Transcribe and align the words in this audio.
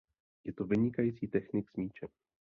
Je 0.45 0.53
to 0.53 0.65
vynikající 0.65 1.27
technik 1.27 1.69
s 1.69 1.75
míčem. 1.75 2.09